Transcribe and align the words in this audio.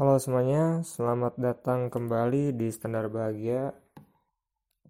Halo 0.00 0.16
semuanya, 0.16 0.80
selamat 0.80 1.36
datang 1.36 1.92
kembali 1.92 2.56
di 2.56 2.72
Standar 2.72 3.12
Bahagia. 3.12 3.76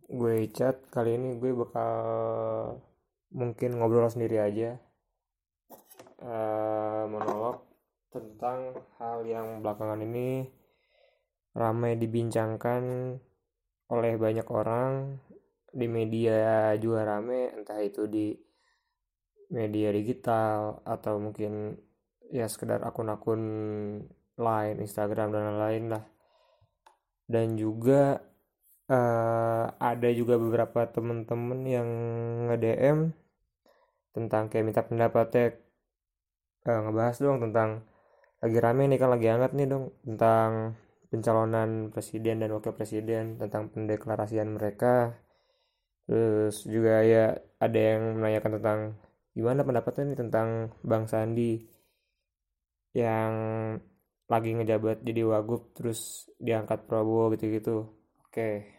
Gue 0.06 0.46
Icat, 0.46 0.86
kali 0.86 1.18
ini 1.18 1.34
gue 1.34 1.50
bakal 1.50 1.90
mungkin 3.34 3.74
ngobrol 3.74 4.06
sendiri 4.06 4.38
aja. 4.38 4.78
Uh, 6.22 7.10
monolog 7.10 7.58
tentang 8.14 8.78
hal 9.02 9.26
yang 9.26 9.66
belakangan 9.66 9.98
ini 9.98 10.46
ramai 11.58 11.98
dibincangkan 11.98 13.18
oleh 13.90 14.14
banyak 14.14 14.46
orang 14.46 15.18
di 15.74 15.90
media 15.90 16.70
juga 16.78 17.02
rame 17.02 17.50
entah 17.50 17.82
itu 17.82 18.06
di 18.06 18.30
media 19.50 19.90
digital 19.90 20.86
atau 20.86 21.18
mungkin 21.18 21.74
ya 22.30 22.46
sekedar 22.46 22.86
akun-akun 22.86 23.42
lain 24.40 24.80
Instagram 24.80 25.28
dan 25.30 25.42
lain-lain 25.52 25.84
lah. 25.92 26.04
Dan 27.30 27.54
juga 27.54 28.18
uh, 28.90 29.64
ada 29.78 30.08
juga 30.10 30.34
beberapa 30.40 30.88
temen-temen 30.90 31.60
yang 31.68 31.88
nge-DM 32.50 32.98
tentang 34.10 34.50
kayak 34.50 34.64
minta 34.66 34.82
pendapatnya 34.82 35.54
uh, 36.66 36.80
ngebahas 36.88 37.16
dong 37.22 37.38
tentang 37.38 37.86
lagi 38.40 38.58
rame 38.58 38.88
nih 38.90 38.98
kan 38.98 39.10
lagi 39.12 39.26
hangat 39.30 39.52
nih 39.54 39.68
dong 39.68 39.94
tentang 40.02 40.74
pencalonan 41.12 41.90
presiden 41.92 42.40
dan 42.40 42.50
wakil 42.54 42.72
presiden 42.72 43.36
tentang 43.38 43.68
pendeklarasian 43.70 44.56
mereka. 44.56 45.14
Terus 46.08 46.66
juga 46.66 47.06
ya 47.06 47.38
ada 47.62 47.78
yang 47.78 48.18
menanyakan 48.18 48.52
tentang 48.58 48.80
gimana 49.36 49.62
pendapatnya 49.62 50.02
nih 50.10 50.18
tentang 50.26 50.48
Bang 50.82 51.06
Sandi 51.06 51.62
yang 52.96 53.32
lagi 54.30 54.54
ngejabat 54.54 55.02
jadi 55.02 55.26
wagub 55.26 55.74
terus 55.74 56.30
diangkat 56.38 56.86
Prabowo 56.86 57.34
gitu-gitu. 57.34 57.90
Oke. 58.22 58.78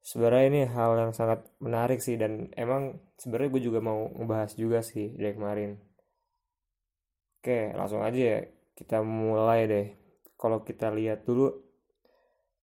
Sebenarnya 0.00 0.44
ini 0.48 0.60
hal 0.64 0.96
yang 0.96 1.12
sangat 1.12 1.44
menarik 1.60 2.00
sih 2.00 2.16
dan 2.16 2.48
emang 2.56 3.04
sebenarnya 3.20 3.52
gue 3.52 3.62
juga 3.68 3.80
mau 3.84 4.08
ngebahas 4.16 4.52
juga 4.56 4.80
sih 4.80 5.12
dari 5.12 5.36
kemarin. 5.36 5.70
Oke 7.40 7.76
langsung 7.76 8.00
aja 8.00 8.16
ya 8.16 8.38
kita 8.72 9.04
mulai 9.04 9.68
deh. 9.68 9.86
Kalau 10.40 10.64
kita 10.64 10.88
lihat 10.88 11.28
dulu 11.28 11.52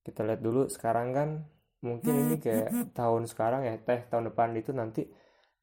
kita 0.01 0.25
lihat 0.25 0.41
dulu 0.41 0.65
sekarang 0.65 1.13
kan 1.13 1.29
mungkin 1.85 2.13
ini 2.25 2.35
kayak 2.41 2.93
tahun 2.97 3.29
sekarang 3.29 3.69
ya 3.69 3.77
teh 3.77 4.05
tahun 4.09 4.33
depan 4.33 4.53
itu 4.57 4.73
nanti 4.73 5.05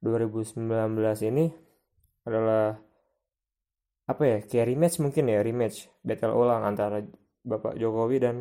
2019 0.02 0.62
ini 1.26 1.50
adalah 2.26 2.78
apa 4.08 4.22
ya 4.24 4.38
kayak 4.40 4.66
rematch 4.72 4.96
mungkin 5.04 5.28
ya 5.28 5.44
rematch 5.44 5.92
battle 6.00 6.32
ulang 6.32 6.64
antara 6.64 7.04
Bapak 7.44 7.76
Jokowi 7.76 8.16
dan 8.24 8.36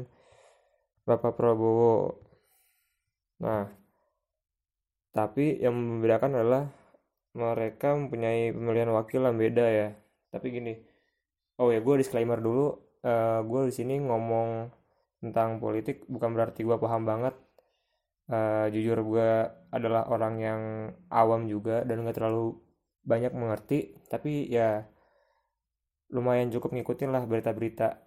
Bapak 1.03 1.35
Prabowo. 1.35 2.23
Nah 3.43 3.67
tapi 5.11 5.59
yang 5.59 5.75
membedakan 5.75 6.39
adalah 6.39 6.63
mereka 7.35 7.93
mempunyai 7.99 8.55
pemilihan 8.55 8.91
wakil 8.95 9.27
yang 9.27 9.35
beda 9.35 9.65
ya. 9.67 9.89
Tapi 10.31 10.47
gini 10.55 10.73
oh 11.59 11.73
ya 11.73 11.83
gue 11.83 11.95
disclaimer 11.99 12.39
dulu 12.39 12.71
uh, 13.03 13.09
eh, 13.11 13.39
gue 13.43 13.61
di 13.69 13.73
sini 13.75 13.99
ngomong 13.99 14.71
tentang 15.19 15.57
politik 15.57 16.05
bukan 16.07 16.31
berarti 16.31 16.63
gue 16.63 16.77
paham 16.79 17.03
banget. 17.03 17.35
Uh, 18.27 18.67
jujur 18.75 18.99
gue 19.07 19.29
adalah 19.71 20.03
orang 20.11 20.35
yang 20.43 20.61
awam 21.07 21.47
juga 21.47 21.87
dan 21.87 22.03
gak 22.03 22.19
terlalu 22.19 22.59
banyak 23.03 23.31
mengerti. 23.35 23.95
Tapi 24.11 24.51
ya 24.51 24.83
lumayan 26.11 26.51
cukup 26.51 26.73
ngikutin 26.73 27.11
lah 27.11 27.23
berita-berita 27.27 27.99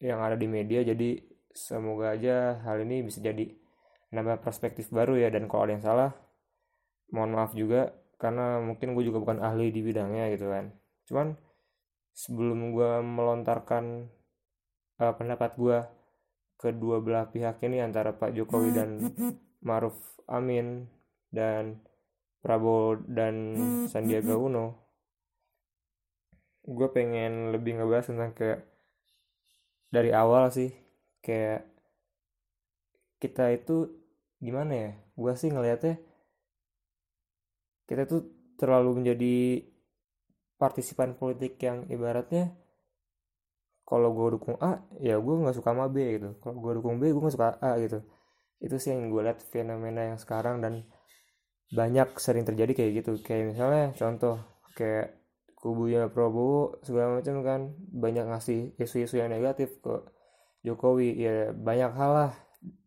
yang 0.00 0.20
ada 0.20 0.34
di 0.34 0.48
media. 0.48 0.82
Jadi 0.82 1.20
semoga 1.52 2.16
aja 2.16 2.60
hal 2.64 2.82
ini 2.84 3.04
bisa 3.04 3.20
jadi 3.20 3.48
nambah 4.12 4.40
perspektif 4.40 4.88
baru 4.92 5.16
ya. 5.20 5.28
Dan 5.28 5.46
kalau 5.48 5.68
ada 5.68 5.72
yang 5.76 5.84
salah 5.84 6.10
mohon 7.12 7.32
maaf 7.36 7.52
juga. 7.52 7.92
Karena 8.16 8.62
mungkin 8.62 8.94
gue 8.94 9.04
juga 9.06 9.18
bukan 9.18 9.42
ahli 9.42 9.74
di 9.74 9.82
bidangnya 9.82 10.30
gitu 10.32 10.46
kan. 10.46 10.70
Cuman 11.10 11.34
sebelum 12.14 12.76
gue 12.76 12.92
melontarkan 13.02 14.06
uh, 15.00 15.14
pendapat 15.16 15.56
gue 15.58 15.78
kedua 16.60 17.02
belah 17.02 17.26
pihak 17.26 17.58
ini 17.66 17.82
antara 17.82 18.14
Pak 18.14 18.38
Jokowi 18.38 18.70
dan 18.70 18.90
Maruf 19.66 19.98
Amin 20.30 20.86
dan 21.34 21.82
Prabowo 22.38 23.02
dan 23.02 23.58
Sandiaga 23.90 24.38
Uno 24.38 24.81
gue 26.62 26.88
pengen 26.94 27.50
lebih 27.50 27.78
ngebahas 27.78 28.06
tentang 28.10 28.32
kayak 28.34 28.60
dari 29.90 30.14
awal 30.14 30.48
sih 30.48 30.70
kayak 31.22 31.66
kita 33.22 33.54
itu 33.54 33.90
gimana 34.42 34.72
ya 34.74 34.90
gue 35.14 35.32
sih 35.38 35.50
ngelihatnya 35.50 35.98
kita 37.86 38.06
tuh 38.06 38.26
terlalu 38.58 39.02
menjadi 39.02 39.66
partisipan 40.58 41.18
politik 41.18 41.58
yang 41.58 41.86
ibaratnya 41.90 42.54
kalau 43.82 44.14
gue 44.16 44.40
dukung 44.40 44.56
A 44.62 44.80
ya 45.04 45.20
gue 45.20 45.34
nggak 45.36 45.52
suka 45.58 45.76
sama 45.76 45.90
B 45.92 46.16
gitu. 46.16 46.38
Kalau 46.40 46.56
gue 46.56 46.72
dukung 46.80 46.96
B 46.96 47.12
gue 47.12 47.20
nggak 47.20 47.36
suka 47.36 47.60
A 47.60 47.76
gitu. 47.76 48.00
Itu 48.62 48.80
sih 48.80 48.94
yang 48.94 49.12
gue 49.12 49.20
lihat 49.20 49.44
fenomena 49.44 50.08
yang 50.14 50.16
sekarang 50.16 50.64
dan 50.64 50.86
banyak 51.68 52.16
sering 52.16 52.48
terjadi 52.48 52.72
kayak 52.72 53.04
gitu. 53.04 53.20
Kayak 53.20 53.52
misalnya 53.52 53.84
contoh 53.92 54.40
kayak 54.72 55.21
kubunya 55.62 56.10
Prabowo 56.10 56.82
segala 56.82 57.22
macam 57.22 57.38
kan. 57.46 57.60
Banyak 57.94 58.26
ngasih 58.26 58.74
isu-isu 58.82 59.22
yang 59.22 59.30
negatif 59.30 59.78
ke 59.78 60.02
Jokowi. 60.66 61.14
Ya 61.14 61.54
banyak 61.54 61.94
hal 61.94 62.10
lah. 62.10 62.32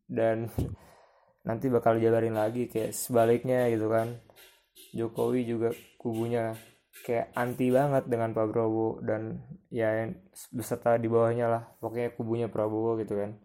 Dan 0.05 0.51
nanti 1.47 1.71
bakal 1.71 1.97
dijabarin 1.97 2.35
lagi 2.35 2.67
kayak 2.67 2.91
sebaliknya 2.91 3.71
gitu 3.71 3.87
kan. 3.87 4.19
Jokowi 4.91 5.47
juga 5.47 5.71
kubunya 5.95 6.51
kayak 7.07 7.31
anti 7.31 7.71
banget 7.71 8.11
dengan 8.11 8.35
Pak 8.35 8.51
Prabowo. 8.51 8.99
Dan 8.99 9.39
ya 9.71 10.03
yang 10.03 10.19
beserta 10.51 10.99
di 10.99 11.07
bawahnya 11.07 11.47
lah. 11.47 11.63
Pokoknya 11.79 12.11
kubunya 12.11 12.51
Prabowo 12.51 12.99
gitu 12.99 13.15
kan. 13.15 13.39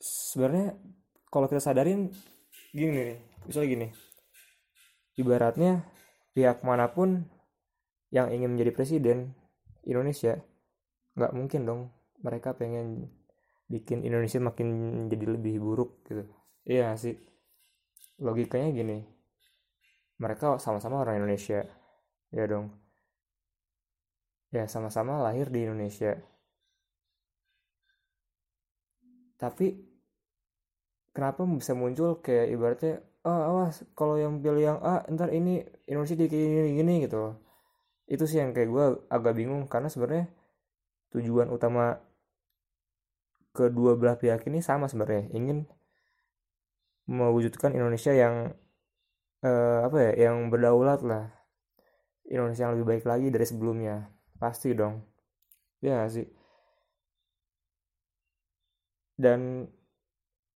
Sebenarnya 0.00 0.80
kalau 1.28 1.44
kita 1.44 1.60
sadarin 1.60 2.08
gini 2.72 3.12
nih. 3.12 3.18
Misalnya 3.44 3.68
gini. 3.68 3.88
Ibaratnya 5.14 5.93
pihak 6.34 6.66
mana 6.66 6.90
pun 6.90 7.24
yang 8.10 8.30
ingin 8.34 8.58
menjadi 8.58 8.74
presiden 8.74 9.32
Indonesia 9.86 10.38
nggak 11.14 11.32
mungkin 11.32 11.62
dong 11.62 11.82
mereka 12.20 12.58
pengen 12.58 13.06
bikin 13.70 14.02
Indonesia 14.02 14.42
makin 14.42 14.68
jadi 15.08 15.38
lebih 15.38 15.62
buruk 15.62 16.04
gitu. 16.10 16.26
Iya 16.66 16.98
sih? 16.98 17.14
Logikanya 18.18 18.70
gini 18.74 19.14
mereka 20.18 20.58
sama-sama 20.62 21.02
orang 21.02 21.22
Indonesia 21.22 21.66
ya 22.30 22.44
dong. 22.46 22.70
Ya 24.54 24.70
sama-sama 24.70 25.18
lahir 25.18 25.50
di 25.50 25.66
Indonesia. 25.66 26.14
Tapi 29.34 29.74
kenapa 31.10 31.42
bisa 31.42 31.74
muncul 31.74 32.22
kayak 32.22 32.46
ibaratnya 32.54 32.94
oh 33.24 33.40
awas 33.50 33.84
kalau 33.98 34.16
yang 34.20 34.40
pilih 34.44 34.62
yang 34.62 34.78
A 34.84 35.04
ntar 35.12 35.32
ini 35.32 35.64
Indonesia 35.88 36.16
jadi 36.16 36.28
gini 36.28 36.70
gini 36.80 36.94
gitu 37.08 37.36
itu 38.04 38.24
sih 38.28 38.38
yang 38.40 38.52
kayak 38.52 38.68
gue 38.68 38.86
agak 39.08 39.32
bingung 39.32 39.64
karena 39.64 39.88
sebenarnya 39.88 40.28
tujuan 41.16 41.48
utama 41.48 42.00
kedua 43.54 43.96
belah 43.96 44.18
pihak 44.18 44.44
ini 44.50 44.60
sama 44.60 44.90
sebenarnya 44.90 45.30
ingin 45.32 45.64
mewujudkan 47.08 47.72
Indonesia 47.76 48.12
yang 48.12 48.52
eh, 49.44 49.78
apa 49.86 49.96
ya 50.10 50.12
yang 50.28 50.48
berdaulat 50.52 51.00
lah. 51.04 51.24
Indonesia 52.24 52.64
yang 52.64 52.74
lebih 52.80 52.88
baik 52.88 53.04
lagi 53.04 53.28
dari 53.28 53.46
sebelumnya. 53.46 54.08
Pasti 54.40 54.72
dong. 54.72 55.04
Ya 55.84 56.08
sih? 56.08 56.24
Dan 59.14 59.68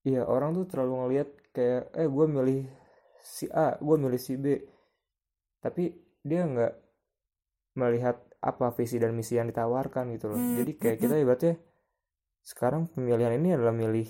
ya 0.03 0.25
orang 0.25 0.57
tuh 0.57 0.65
terlalu 0.67 0.95
ngelihat 1.05 1.29
kayak 1.59 1.91
eh 1.99 2.07
gue 2.07 2.27
milih 2.31 2.61
si 3.19 3.51
A 3.51 3.75
gue 3.83 3.97
milih 3.99 4.21
si 4.23 4.39
B. 4.39 4.63
Tapi 5.59 5.91
dia 6.23 6.47
nggak 6.47 6.75
melihat 7.75 8.23
apa 8.39 8.71
visi 8.71 9.03
dan 9.03 9.19
misi 9.19 9.35
yang 9.35 9.51
ditawarkan 9.51 10.15
gitu 10.15 10.31
loh. 10.31 10.39
Jadi 10.39 10.79
kayak 10.79 10.99
kita 11.03 11.19
ibaratnya 11.19 11.59
sekarang 12.47 12.87
pemilihan 12.95 13.35
ini 13.35 13.59
adalah 13.59 13.75
milih 13.75 14.07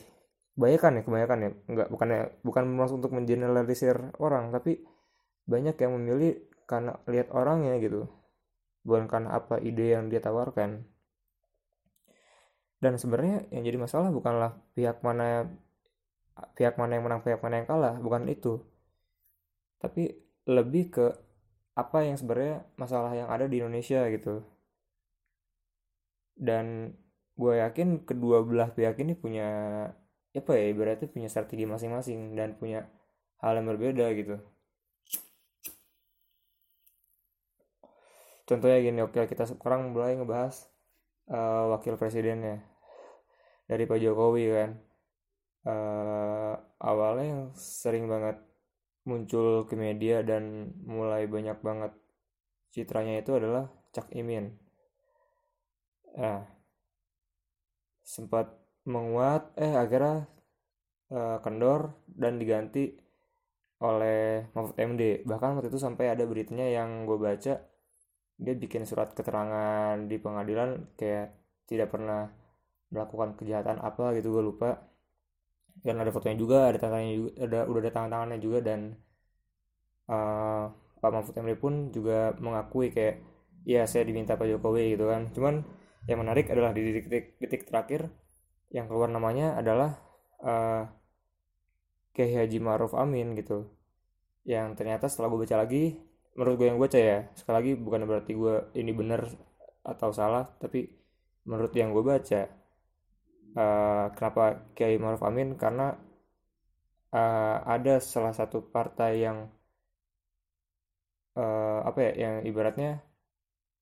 kebanyakan 0.52 1.00
ya 1.00 1.02
kebanyakan 1.08 1.38
ya. 1.40 1.50
Nggak 1.72 1.88
bukan 1.88 2.08
bukan 2.44 2.64
maksud 2.68 3.00
untuk 3.00 3.16
mengeneralisir 3.16 4.12
orang 4.20 4.52
tapi 4.52 4.84
banyak 5.48 5.80
yang 5.80 5.96
memilih 5.96 6.44
karena 6.68 7.00
lihat 7.08 7.32
orangnya 7.32 7.80
gitu. 7.80 8.04
Bukan 8.84 9.08
karena 9.08 9.40
apa 9.40 9.56
ide 9.64 9.96
yang 9.96 10.12
dia 10.12 10.20
tawarkan. 10.20 10.84
Dan 12.78 12.94
sebenarnya 13.00 13.48
yang 13.50 13.64
jadi 13.64 13.78
masalah 13.80 14.12
bukanlah 14.12 14.54
pihak 14.76 15.00
mana 15.02 15.48
pihak 16.54 16.74
mana 16.78 16.98
yang 16.98 17.04
menang 17.06 17.22
pihak 17.24 17.40
mana 17.42 17.62
yang 17.62 17.68
kalah 17.68 17.94
bukan 17.98 18.26
itu. 18.30 18.62
Tapi 19.82 20.14
lebih 20.48 20.84
ke 20.90 21.06
apa 21.78 22.02
yang 22.02 22.18
sebenarnya 22.18 22.66
masalah 22.74 23.14
yang 23.14 23.28
ada 23.30 23.46
di 23.46 23.62
Indonesia 23.62 24.02
gitu. 24.10 24.42
Dan 26.38 26.94
gue 27.38 27.54
yakin 27.62 28.02
kedua 28.02 28.42
belah 28.42 28.74
pihak 28.74 28.98
ini 28.98 29.14
punya 29.14 29.48
apa 30.34 30.52
ya 30.54 30.70
ibaratnya 30.70 31.08
punya 31.10 31.28
strategi 31.30 31.66
masing-masing 31.66 32.34
dan 32.38 32.54
punya 32.58 32.86
hal 33.42 33.58
yang 33.58 33.66
berbeda 33.70 34.06
gitu. 34.14 34.38
Contohnya 38.48 38.78
gini 38.80 39.00
oke 39.04 39.18
kita 39.28 39.44
sekarang 39.44 39.92
mulai 39.92 40.16
ngebahas 40.16 40.66
uh, 41.28 41.68
wakil 41.76 42.00
presidennya 42.00 42.64
dari 43.68 43.84
Pak 43.84 44.00
Jokowi 44.00 44.44
kan 44.48 44.70
uh, 45.68 46.54
awalnya 46.80 47.26
yang 47.28 47.44
sering 47.52 48.08
banget 48.08 48.40
muncul 49.04 49.68
ke 49.68 49.76
media 49.76 50.24
dan 50.24 50.72
mulai 50.84 51.28
banyak 51.28 51.60
banget 51.60 51.92
citranya 52.72 53.20
itu 53.20 53.36
adalah 53.36 53.68
Cak 53.92 54.12
Imin 54.16 54.56
nah 56.18 56.42
sempat 58.02 58.56
menguat 58.88 59.52
eh 59.60 59.76
akhirnya 59.76 60.24
uh, 61.12 61.38
kendor 61.44 61.92
dan 62.08 62.40
diganti 62.40 62.96
oleh 63.78 64.50
Mahfud 64.56 64.74
MD 64.74 65.22
bahkan 65.22 65.54
waktu 65.54 65.70
itu 65.70 65.78
sampai 65.78 66.10
ada 66.10 66.26
beritanya 66.26 66.66
yang 66.66 67.06
gue 67.06 67.14
baca 67.14 67.54
dia 68.38 68.54
bikin 68.54 68.86
surat 68.88 69.14
keterangan 69.14 69.98
di 70.10 70.16
pengadilan 70.18 70.94
kayak 70.98 71.36
tidak 71.68 71.90
pernah 71.94 72.26
melakukan 72.90 73.36
kejahatan 73.38 73.78
apa 73.78 74.16
gitu 74.18 74.34
gue 74.34 74.42
lupa 74.42 74.87
dan 75.84 75.94
ada 76.02 76.10
fotonya 76.10 76.36
juga 76.38 76.58
ada 76.70 76.78
tangannya 76.82 77.12
juga 77.14 77.30
ada 77.44 77.58
udah 77.70 77.80
ada 77.80 77.92
tangan 77.94 78.10
tangannya 78.10 78.38
juga 78.42 78.58
dan 78.64 78.80
uh, 80.10 80.64
Pak 80.98 81.10
Mahfud 81.14 81.34
MD 81.38 81.54
pun 81.54 81.94
juga 81.94 82.34
mengakui 82.42 82.90
kayak 82.90 83.22
ya 83.62 83.86
saya 83.86 84.02
diminta 84.08 84.34
Pak 84.34 84.48
Jokowi 84.48 84.98
gitu 84.98 85.06
kan. 85.06 85.30
Cuman 85.30 85.62
yang 86.10 86.18
menarik 86.24 86.50
adalah 86.50 86.74
di 86.74 86.82
detik-detik 86.82 87.68
terakhir 87.68 88.10
yang 88.74 88.90
keluar 88.90 89.08
namanya 89.08 89.56
adalah 89.56 89.96
uh, 90.42 90.88
Kiai 92.12 92.34
Haji 92.34 92.58
Ma'ruf 92.58 92.92
Amin 92.98 93.38
gitu. 93.38 93.70
Yang 94.42 94.80
ternyata 94.80 95.06
setelah 95.06 95.30
gue 95.30 95.40
baca 95.46 95.56
lagi 95.62 95.84
menurut 96.34 96.54
gue 96.58 96.66
yang 96.70 96.78
gue 96.78 96.86
baca 96.86 97.00
ya 97.02 97.18
sekali 97.34 97.54
lagi 97.58 97.72
bukan 97.74 98.00
berarti 98.06 98.32
gue 98.38 98.54
ini 98.78 98.94
benar 98.94 99.26
atau 99.82 100.14
salah 100.14 100.46
tapi 100.62 100.86
menurut 101.42 101.74
yang 101.74 101.90
gue 101.90 102.04
baca 102.06 102.46
uh, 103.56 104.12
kenapa 104.12 104.72
Kiai 104.76 105.00
Ma'ruf 105.00 105.22
Amin? 105.24 105.54
Karena 105.54 105.94
uh, 107.14 107.56
ada 107.64 108.00
salah 108.02 108.34
satu 108.36 108.64
partai 108.68 109.12
yang 109.24 109.48
uh, 111.38 111.80
apa 111.86 111.98
ya 112.10 112.12
yang 112.28 112.34
ibaratnya 112.44 113.00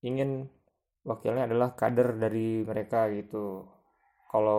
ingin 0.04 0.46
wakilnya 1.06 1.48
adalah 1.48 1.72
kader 1.74 2.18
dari 2.18 2.62
mereka 2.62 3.08
gitu. 3.10 3.66
Kalau 4.30 4.58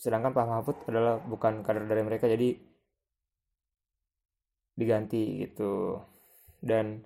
sedangkan 0.00 0.32
Pak 0.32 0.46
Mahfud 0.48 0.76
adalah 0.88 1.20
bukan 1.20 1.60
kader 1.60 1.84
dari 1.84 2.02
mereka 2.06 2.24
jadi 2.30 2.56
diganti 4.78 5.44
gitu. 5.44 6.00
Dan 6.60 7.04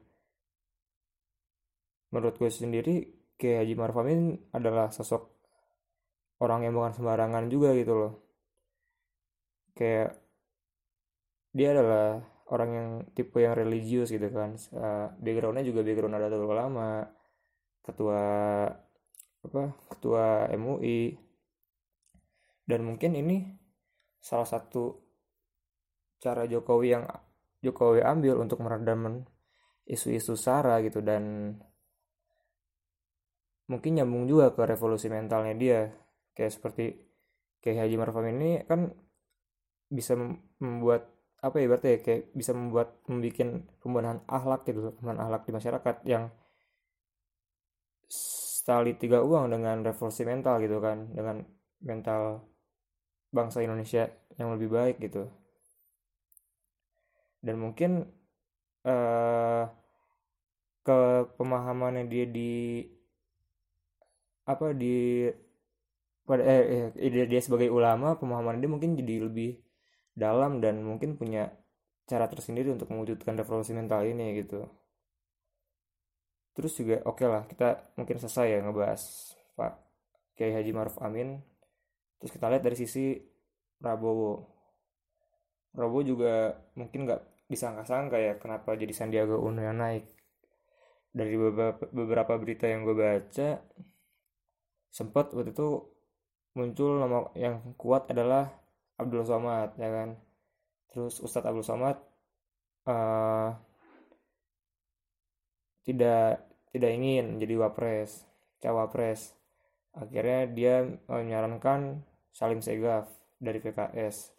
menurut 2.15 2.39
gue 2.39 2.51
sendiri 2.51 2.95
kayak 3.35 3.67
Haji 3.67 3.75
Maruf 3.75 3.99
Amin 3.99 4.39
adalah 4.55 4.95
sosok 4.95 5.34
orang 6.43 6.67
yang 6.67 6.75
bukan 6.75 6.93
sembarangan 6.97 7.47
juga 7.53 7.77
gitu 7.79 7.93
loh. 7.95 8.13
Kayak 9.75 10.19
dia 11.55 11.69
adalah 11.71 12.23
orang 12.51 12.71
yang 12.75 12.89
tipe 13.15 13.39
yang 13.39 13.55
religius 13.55 14.11
gitu 14.11 14.27
kan. 14.31 14.59
Uh, 14.75 15.11
backgroundnya 15.23 15.67
juga 15.67 15.87
background 15.87 16.19
ada 16.19 16.39
ulama 16.39 17.07
ketua 17.85 18.23
apa 19.45 19.63
ketua 19.93 20.49
MUI 20.57 21.21
dan 22.65 22.81
mungkin 22.81 23.13
ini 23.13 23.45
salah 24.25 24.49
satu 24.49 25.05
cara 26.17 26.49
Jokowi 26.49 26.97
yang 26.97 27.05
Jokowi 27.61 28.01
ambil 28.01 28.41
untuk 28.41 28.65
meredam 28.65 29.29
isu-isu 29.85 30.33
sara 30.33 30.81
gitu 30.81 31.05
dan 31.05 31.53
mungkin 33.69 34.01
nyambung 34.01 34.25
juga 34.25 34.53
ke 34.57 34.65
revolusi 34.65 35.13
mentalnya 35.13 35.55
dia 35.57 35.81
kayak 36.35 36.53
seperti 36.53 36.99
kayak 37.63 37.87
Haji 37.87 37.97
Maruf 37.97 38.19
ini 38.27 38.61
kan 38.69 38.93
bisa 39.89 40.19
membuat 40.61 41.09
apa 41.45 41.61
ya 41.61 41.67
berarti 41.69 41.89
ya 41.89 41.99
kayak 42.01 42.23
bisa 42.33 42.53
membuat 42.57 43.05
membuat 43.07 43.69
pembenahan 43.81 44.21
akhlak 44.29 44.65
gitu 44.69 44.93
pembenahan 44.99 45.23
akhlak 45.29 45.43
di 45.45 45.53
masyarakat 45.53 45.97
yang 46.09 46.25
sekali 48.65 48.97
tiga 48.97 49.21
uang 49.21 49.53
dengan 49.53 49.85
revolusi 49.85 50.25
mental 50.25 50.57
gitu 50.65 50.81
kan 50.81 51.13
dengan 51.13 51.45
mental 51.85 52.49
bangsa 53.29 53.61
Indonesia 53.61 54.09
yang 54.41 54.57
lebih 54.57 54.73
baik 54.73 54.97
gitu. 55.05 55.29
Dan 57.45 57.61
mungkin 57.61 58.09
uh, 58.89 59.69
ke 60.81 61.01
pemahamannya 61.37 62.09
dia 62.09 62.25
di 62.25 62.81
apa 64.49 64.73
di 64.73 65.29
pada 66.25 66.43
eh, 66.45 66.89
eh 66.97 67.11
dia, 67.29 67.41
sebagai 67.45 67.69
ulama 67.69 68.17
pemahaman 68.17 68.57
dia 68.57 68.71
mungkin 68.73 68.97
jadi 68.97 69.29
lebih 69.29 69.61
dalam 70.17 70.59
dan 70.65 70.81
mungkin 70.81 71.21
punya 71.21 71.53
cara 72.09 72.29
tersendiri 72.29 72.73
untuk 72.73 72.89
mewujudkan 72.93 73.37
revolusi 73.37 73.77
mental 73.77 74.05
ini 74.09 74.41
gitu. 74.41 74.65
Terus 76.55 76.73
juga 76.79 77.03
oke 77.05 77.21
okay 77.21 77.27
lah 77.29 77.43
kita 77.45 77.69
mungkin 78.01 78.17
selesai 78.23 78.47
ya 78.47 78.59
ngebahas 78.65 79.03
Pak 79.59 79.73
Kiai 80.39 80.55
Haji 80.55 80.73
Maruf 80.73 80.97
Amin. 81.05 81.43
Terus 82.21 82.33
kita 82.33 82.49
lihat 82.49 82.63
dari 82.65 82.77
sisi 82.79 83.21
Prabowo. 83.77 84.49
Prabowo 85.75 86.03
juga 86.07 86.55
mungkin 86.79 87.05
nggak 87.05 87.51
disangka-sangka 87.51 88.17
ya 88.17 88.33
kenapa 88.41 88.79
jadi 88.79 88.95
Sandiaga 88.97 89.37
Uno 89.37 89.61
yang 89.61 89.77
naik. 89.77 90.09
Dari 91.15 91.37
beberapa 91.95 92.35
berita 92.41 92.67
yang 92.67 92.83
gue 92.83 92.97
baca 92.97 93.63
sempat 94.95 95.35
waktu 95.35 95.51
itu 95.51 95.94
muncul 96.55 97.03
nama 97.03 97.29
yang 97.35 97.75
kuat 97.77 98.11
adalah 98.11 98.51
Abdul 98.99 99.27
Somad 99.27 99.75
ya 99.79 99.91
kan? 99.91 100.19
Terus 100.91 101.19
Ustadz 101.21 101.51
Abdul 101.51 101.67
Somad 101.67 101.99
uh, 102.87 103.51
tidak 105.85 106.47
tidak 106.71 106.91
ingin 106.95 107.43
jadi 107.43 107.55
wapres 107.59 108.25
cawapres. 108.63 109.35
Akhirnya 109.95 110.51
dia 110.51 110.75
menyarankan 111.07 112.03
Salim 112.35 112.59
Segaf 112.59 113.07
dari 113.39 113.63
PKS 113.63 114.35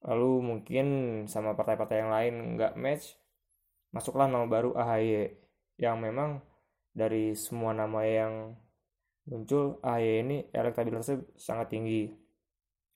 lalu 0.00 0.40
mungkin 0.40 0.86
sama 1.28 1.52
partai-partai 1.52 1.96
yang 2.00 2.12
lain 2.12 2.34
nggak 2.56 2.72
match 2.80 3.20
masuklah 3.92 4.24
nama 4.24 4.48
baru 4.48 4.72
AHY 4.72 5.36
yang 5.76 6.00
memang 6.00 6.40
dari 6.96 7.36
semua 7.36 7.76
nama 7.76 8.00
yang 8.08 8.56
muncul 9.28 9.78
AHY 9.84 10.24
ini 10.24 10.36
elektabilitasnya 10.48 11.36
sangat 11.36 11.72
tinggi 11.72 12.08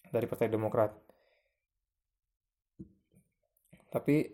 dari 0.09 0.27
Partai 0.31 0.49
Demokrat. 0.49 0.91
Tapi 3.91 4.27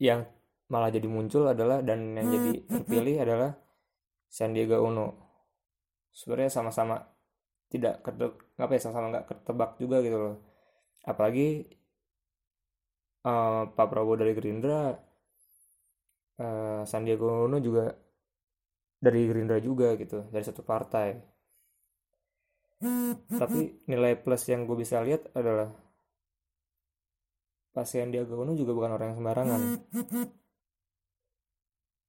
yang 0.00 0.24
malah 0.68 0.88
jadi 0.88 1.08
muncul 1.08 1.48
adalah 1.48 1.84
dan 1.84 2.16
yang 2.16 2.28
jadi 2.28 2.50
terpilih 2.80 3.16
adalah 3.24 3.50
Sandiaga 4.28 4.80
Uno. 4.80 5.14
Sebenarnya 6.14 6.50
sama-sama 6.52 7.02
tidak 7.68 8.06
ngapa 8.54 8.72
ya 8.78 8.80
sama-sama 8.80 9.06
nggak 9.10 9.26
ketebak 9.30 9.70
juga 9.82 9.98
gitu 10.04 10.16
loh. 10.16 10.36
Apalagi 11.04 11.66
uh, 13.26 13.68
Pak 13.68 13.86
Prabowo 13.90 14.16
dari 14.16 14.32
Gerindra 14.32 14.94
uh, 16.38 16.82
Sandiaga 16.86 17.44
Uno 17.50 17.58
juga 17.58 18.03
dari 19.04 19.28
Gerindra 19.28 19.60
juga 19.60 19.92
gitu 20.00 20.24
dari 20.32 20.40
satu 20.40 20.64
partai. 20.64 21.20
Tapi 23.28 23.84
nilai 23.88 24.16
plus 24.16 24.44
yang 24.48 24.64
gue 24.64 24.76
bisa 24.80 25.04
lihat 25.04 25.28
adalah 25.36 25.68
Pak 27.74 27.84
Sandiaga 27.84 28.32
Uno 28.32 28.56
juga 28.56 28.72
bukan 28.72 28.92
orang 28.96 29.06
yang 29.12 29.18
sembarangan. 29.20 29.60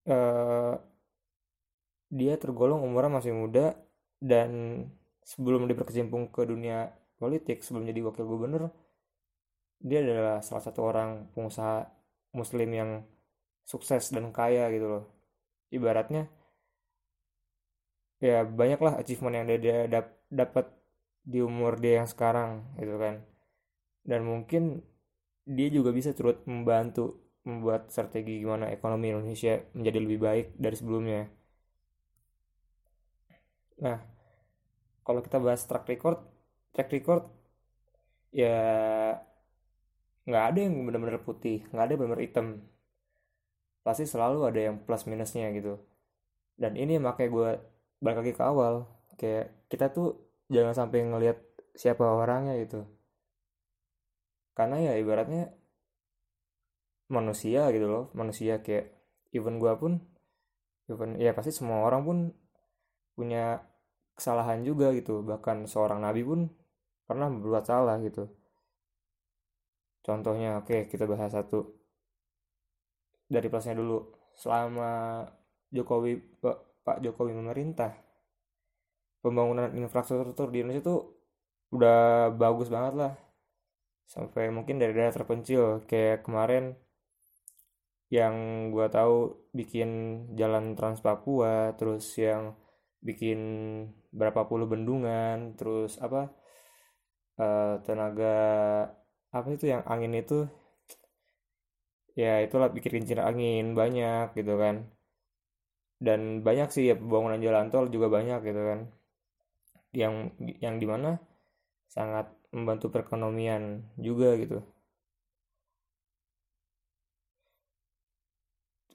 Uh, 0.06 0.78
dia 2.14 2.38
tergolong 2.38 2.86
umurnya 2.86 3.18
masih 3.18 3.34
muda 3.34 3.74
dan 4.22 4.86
sebelum 5.26 5.66
dia 5.66 5.74
berkecimpung 5.74 6.30
ke 6.30 6.46
dunia 6.46 6.94
politik 7.18 7.66
sebelum 7.66 7.90
jadi 7.90 8.06
wakil 8.06 8.30
gubernur 8.30 8.70
dia 9.82 10.06
adalah 10.06 10.46
salah 10.46 10.62
satu 10.62 10.86
orang 10.86 11.34
pengusaha 11.34 11.90
muslim 12.38 12.70
yang 12.70 12.92
sukses 13.66 14.14
dan 14.14 14.30
kaya 14.30 14.70
gitu 14.70 14.86
loh. 14.86 15.04
Ibaratnya 15.74 16.30
ya 18.20 18.48
banyaklah 18.48 19.00
achievement 19.02 19.36
yang 19.36 19.46
dia, 19.50 19.58
dia 19.60 19.78
dap, 19.92 20.08
dapat 20.32 20.66
di 21.26 21.42
umur 21.42 21.82
dia 21.82 22.04
yang 22.04 22.10
sekarang 22.10 22.64
gitu 22.80 22.96
kan. 23.02 23.26
Dan 24.06 24.22
mungkin 24.24 24.86
dia 25.46 25.68
juga 25.70 25.90
bisa 25.94 26.14
turut 26.14 26.42
membantu 26.46 27.22
membuat 27.46 27.94
strategi 27.94 28.42
gimana 28.42 28.74
ekonomi 28.74 29.14
Indonesia 29.14 29.62
menjadi 29.78 30.00
lebih 30.02 30.20
baik 30.22 30.48
dari 30.58 30.76
sebelumnya. 30.78 31.22
Nah 33.82 34.00
kalau 35.06 35.22
kita 35.22 35.38
bahas 35.38 35.62
track 35.70 35.86
record 35.86 36.18
track 36.74 36.90
record 36.90 37.24
ya 38.34 38.58
nggak 40.26 40.44
ada 40.50 40.60
yang 40.66 40.74
benar-benar 40.90 41.22
putih 41.22 41.62
nggak 41.70 41.86
ada 41.86 41.94
benar-benar 41.98 42.26
hitam. 42.26 42.48
Pasti 43.86 44.10
selalu 44.10 44.50
ada 44.50 44.60
yang 44.72 44.82
plus 44.82 45.06
minusnya 45.06 45.54
gitu. 45.54 45.78
Dan 46.58 46.74
ini 46.74 46.98
makanya 46.98 47.30
gue 47.30 47.52
balik 48.04 48.18
lagi 48.24 48.34
ke 48.36 48.44
awal. 48.44 48.88
Kayak 49.16 49.68
kita 49.72 49.92
tuh 49.92 50.20
jangan 50.52 50.76
sampai 50.76 51.06
ngelihat 51.08 51.38
siapa 51.76 52.04
orangnya 52.04 52.56
gitu. 52.60 52.88
Karena 54.56 54.80
ya 54.80 54.94
ibaratnya 54.96 55.52
manusia 57.12 57.68
gitu 57.76 57.88
loh. 57.88 58.04
Manusia 58.16 58.64
kayak 58.64 58.92
even 59.36 59.60
gue 59.60 59.74
pun 59.76 60.00
even 60.88 61.18
ya 61.20 61.36
pasti 61.36 61.52
semua 61.52 61.84
orang 61.84 62.02
pun 62.08 62.18
punya 63.16 63.64
kesalahan 64.16 64.64
juga 64.64 64.96
gitu. 64.96 65.24
Bahkan 65.24 65.68
seorang 65.68 66.04
nabi 66.04 66.24
pun 66.24 66.48
pernah 67.04 67.28
berbuat 67.28 67.64
salah 67.68 68.00
gitu. 68.02 68.32
Contohnya 70.06 70.62
oke 70.62 70.70
okay, 70.70 70.82
kita 70.86 71.10
bahas 71.10 71.34
satu. 71.34 71.66
Dari 73.26 73.50
plusnya 73.50 73.74
dulu. 73.74 74.14
Selama 74.38 75.24
Jokowi 75.74 76.40
Pak 76.86 77.02
Jokowi 77.02 77.34
memerintah. 77.34 77.98
Pembangunan 79.26 79.74
infrastruktur 79.74 80.54
di 80.54 80.62
Indonesia 80.62 80.86
tuh 80.86 81.02
udah 81.74 82.30
bagus 82.30 82.70
banget 82.70 82.94
lah. 82.94 83.14
Sampai 84.06 84.54
mungkin 84.54 84.78
dari 84.78 84.94
daerah 84.94 85.10
terpencil 85.10 85.82
kayak 85.90 86.22
kemarin 86.22 86.78
yang 88.14 88.70
gue 88.70 88.86
tahu 88.86 89.50
bikin 89.50 89.90
jalan 90.38 90.78
Trans 90.78 91.02
Papua 91.02 91.74
terus 91.74 92.06
yang 92.22 92.54
bikin 93.02 93.40
berapa 94.14 94.46
puluh 94.46 94.70
bendungan 94.70 95.58
terus 95.58 95.98
apa 95.98 96.30
uh, 97.42 97.82
tenaga 97.82 98.38
apa 99.34 99.48
itu 99.50 99.74
yang 99.74 99.82
angin 99.90 100.14
itu? 100.14 100.46
Ya 102.14 102.46
itulah 102.46 102.70
bikin 102.70 103.02
kincir 103.02 103.20
angin 103.20 103.74
banyak 103.74 104.38
gitu 104.38 104.54
kan 104.56 104.95
dan 106.00 106.44
banyak 106.44 106.70
sih 106.76 106.92
ya 106.92 106.96
pembangunan 107.00 107.40
jalan 107.40 107.68
tol 107.72 107.88
juga 107.88 108.08
banyak 108.12 108.40
gitu 108.44 108.62
kan. 108.62 108.80
Yang 109.96 110.14
yang 110.60 110.76
di 110.82 110.88
mana 110.88 111.20
sangat 111.88 112.28
membantu 112.52 112.92
perekonomian 112.92 113.84
juga 114.00 114.36
gitu. 114.36 114.60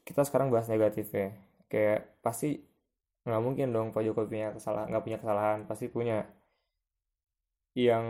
Kita 0.04 0.26
sekarang 0.26 0.52
bahas 0.52 0.69
negatif 0.69 1.07
ya. 1.14 1.33
Kayak 1.71 2.19
pasti 2.25 2.59
nggak 3.21 3.42
mungkin 3.45 3.69
dong 3.71 3.92
Pak 3.92 4.02
Jokowi 4.04 4.26
punya 4.33 4.49
kesalahan 4.57 4.88
nggak 4.90 5.04
punya 5.04 5.19
kesalahan 5.23 5.59
pasti 5.69 5.87
punya. 5.88 6.26
Yang 7.76 8.07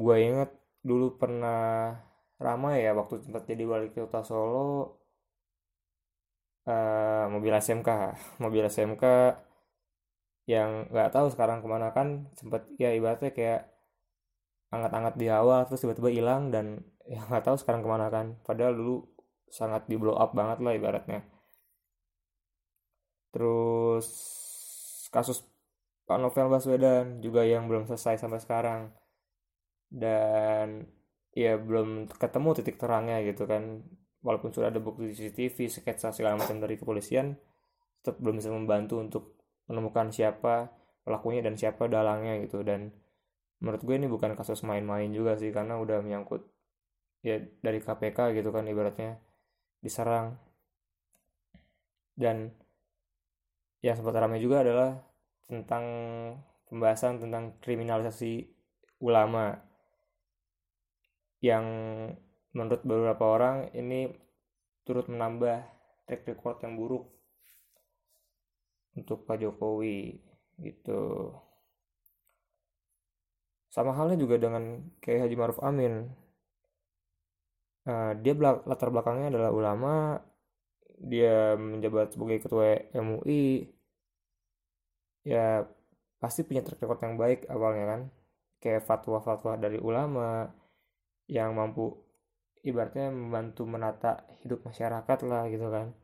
gue 0.00 0.16
inget 0.18 0.50
dulu 0.82 1.14
pernah 1.20 1.94
ramai 2.42 2.82
ya 2.82 2.92
waktu 2.98 3.22
sempat 3.22 3.46
jadi 3.46 3.62
wali 3.70 3.94
kota 3.94 4.26
Solo 4.26 5.01
uh, 6.66 7.26
mobil 7.32 7.52
SMK 7.54 7.90
mobil 8.42 8.62
SMK 8.66 9.04
yang 10.50 10.90
nggak 10.90 11.14
tahu 11.14 11.30
sekarang 11.30 11.62
ke 11.62 11.68
mana 11.70 11.94
kan 11.94 12.26
sempat 12.34 12.66
ya 12.76 12.90
ibaratnya 12.90 13.30
kayak 13.30 13.72
anget-anget 14.72 15.14
di 15.20 15.26
awal 15.28 15.68
terus 15.68 15.84
tiba-tiba 15.84 16.10
hilang 16.10 16.48
dan 16.50 16.80
ya 17.12 17.20
nggak 17.28 17.44
tahu 17.46 17.56
sekarang 17.60 17.82
ke 17.84 17.88
mana 17.90 18.06
kan. 18.08 18.26
Padahal 18.46 18.74
dulu 18.74 19.04
sangat 19.52 19.84
di 19.90 19.96
blow 20.00 20.16
up 20.16 20.32
banget 20.32 20.58
lah 20.64 20.72
ibaratnya. 20.74 21.20
Terus 23.32 24.08
kasus 25.12 25.44
Pak 26.08 26.18
Novel 26.20 26.48
Baswedan 26.52 27.20
juga 27.24 27.44
yang 27.44 27.68
belum 27.68 27.84
selesai 27.88 28.20
sampai 28.20 28.40
sekarang. 28.40 28.80
Dan 29.92 30.88
ya 31.36 31.56
belum 31.60 32.08
ketemu 32.12 32.48
titik 32.60 32.76
terangnya 32.80 33.20
gitu 33.24 33.44
kan 33.48 33.84
walaupun 34.22 34.54
sudah 34.54 34.70
ada 34.70 34.78
bukti 34.78 35.10
CCTV 35.12 35.68
sketsa 35.68 36.14
segala 36.14 36.38
macam 36.38 36.62
dari 36.62 36.78
kepolisian 36.78 37.34
tetap 38.02 38.18
belum 38.18 38.42
bisa 38.42 38.50
membantu 38.50 38.98
untuk 38.98 39.24
menemukan 39.70 40.10
siapa 40.10 40.74
pelakunya 41.06 41.42
dan 41.42 41.54
siapa 41.54 41.86
dalangnya 41.86 42.42
gitu. 42.42 42.66
Dan 42.66 42.90
menurut 43.62 43.82
gue 43.82 43.94
ini 43.94 44.10
bukan 44.10 44.34
kasus 44.34 44.66
main-main 44.66 45.10
juga 45.14 45.38
sih 45.38 45.54
karena 45.54 45.78
udah 45.78 46.02
menyangkut 46.02 46.42
ya 47.22 47.38
dari 47.62 47.78
KPK 47.78 48.34
gitu 48.34 48.50
kan 48.50 48.66
ibaratnya 48.66 49.22
diserang. 49.78 50.38
Dan 52.18 52.50
yang 53.82 53.94
sempat 53.98 54.14
ramai 54.18 54.38
juga 54.42 54.62
adalah 54.62 54.98
tentang 55.46 55.84
pembahasan 56.70 57.22
tentang 57.22 57.58
kriminalisasi 57.62 58.46
ulama 59.02 59.58
yang 61.42 61.66
menurut 62.52 62.82
beberapa 62.84 63.24
orang 63.24 63.72
ini 63.72 64.12
turut 64.84 65.08
menambah 65.08 65.64
track 66.06 66.28
record 66.28 66.60
yang 66.60 66.76
buruk 66.76 67.08
untuk 68.92 69.24
Pak 69.24 69.40
Jokowi 69.40 70.20
gitu. 70.60 71.32
Sama 73.72 73.96
halnya 73.96 74.20
juga 74.20 74.36
dengan 74.36 74.84
kayak 75.00 75.28
Haji 75.28 75.36
Maruf 75.40 75.58
Amin. 75.64 76.12
Uh, 77.82 78.12
dia 78.20 78.36
belak 78.36 78.62
latar 78.68 78.92
belakangnya 78.92 79.32
adalah 79.34 79.50
ulama 79.50 79.94
dia 81.02 81.58
menjabat 81.58 82.14
sebagai 82.14 82.46
ketua 82.46 82.78
MUI 82.94 83.66
ya 85.26 85.66
pasti 86.22 86.46
punya 86.46 86.62
track 86.62 86.78
record 86.78 87.00
yang 87.02 87.16
baik 87.16 87.48
awalnya 87.48 87.84
kan. 87.88 88.00
Kayak 88.62 88.86
fatwa-fatwa 88.86 89.58
dari 89.58 89.80
ulama 89.80 90.46
yang 91.26 91.56
mampu 91.56 92.11
ibaratnya 92.62 93.10
membantu 93.10 93.62
menata 93.66 94.26
hidup 94.42 94.62
masyarakat 94.66 95.18
lah 95.26 95.42
gitu 95.50 95.66
kan. 95.68 95.94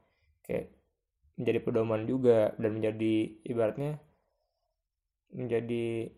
Kayak 0.42 0.74
menjadi 1.38 1.58
pedoman 1.62 2.02
juga 2.04 2.52
dan 2.58 2.70
menjadi 2.74 3.14
ibaratnya 3.46 4.02
menjadi 5.28 6.08